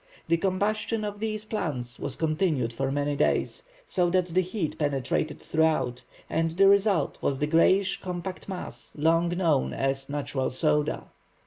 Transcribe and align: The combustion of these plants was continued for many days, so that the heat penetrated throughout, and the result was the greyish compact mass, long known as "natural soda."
The 0.29 0.37
combustion 0.37 1.05
of 1.05 1.19
these 1.19 1.45
plants 1.45 1.99
was 1.99 2.15
continued 2.15 2.73
for 2.73 2.91
many 2.91 3.15
days, 3.15 3.65
so 3.85 4.09
that 4.09 4.25
the 4.33 4.41
heat 4.41 4.79
penetrated 4.79 5.39
throughout, 5.39 6.01
and 6.27 6.49
the 6.57 6.67
result 6.67 7.19
was 7.21 7.37
the 7.37 7.45
greyish 7.45 8.01
compact 8.01 8.49
mass, 8.49 8.93
long 8.97 9.29
known 9.29 9.73
as 9.73 10.09
"natural 10.09 10.49
soda." 10.49 11.03